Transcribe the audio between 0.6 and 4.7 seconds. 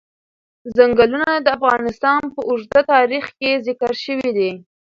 ځنګلونه د افغانستان په اوږده تاریخ کې ذکر شوی دی.